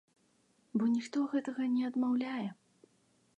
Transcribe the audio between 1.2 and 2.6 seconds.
гэтага не адмаўляе.